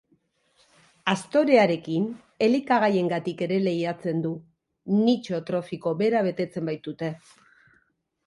Aztorearekin 1.11 2.07
elikagaiengatik 2.45 3.43
ere 3.47 3.59
lehiatzen 3.67 4.23
du, 4.25 4.33
nitxo 5.01 5.41
trofiko 5.51 5.93
bera 6.01 6.23
betetzen 6.31 6.69
baitute. 6.71 7.11